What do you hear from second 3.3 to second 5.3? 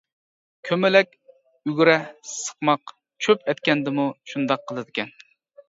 ئەتكەندىمۇ شۇنداق قىلىدىكەن.